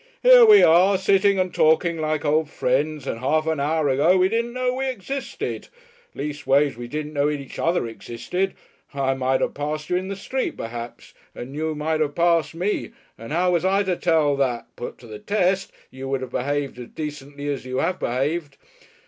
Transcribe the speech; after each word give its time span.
"Here 0.23 0.47
we 0.47 0.63
are, 0.63 0.97
sitting 0.97 1.37
and 1.37 1.53
talking 1.53 1.99
like 1.99 2.25
old 2.25 2.49
friends, 2.49 3.05
and 3.05 3.19
half 3.19 3.45
an 3.45 3.59
hour 3.59 3.87
ago 3.87 4.17
we 4.17 4.29
didn't 4.29 4.51
know 4.53 4.73
we 4.73 4.89
existed. 4.89 5.67
Leastways 6.15 6.75
we 6.75 6.87
didn't 6.87 7.13
know 7.13 7.29
each 7.29 7.59
other 7.59 7.85
existed. 7.85 8.55
I 8.95 9.13
might 9.13 9.41
have 9.41 9.53
passed 9.53 9.91
you 9.91 9.97
in 9.97 10.07
the 10.07 10.15
street 10.15 10.57
perhaps 10.57 11.13
and 11.35 11.53
you 11.53 11.75
might 11.75 11.99
have 12.01 12.15
passed 12.15 12.55
me, 12.55 12.93
and 13.15 13.31
how 13.31 13.51
was 13.51 13.63
I 13.63 13.83
to 13.83 13.95
tell 13.95 14.35
that, 14.37 14.75
put 14.75 14.97
to 14.97 15.05
the 15.05 15.19
test, 15.19 15.71
you 15.91 16.09
would 16.09 16.21
have 16.21 16.31
behaved 16.31 16.79
as 16.79 16.87
decently 16.87 17.47
as 17.49 17.63
you 17.63 17.77
have 17.77 17.99
behaved. 17.99 18.57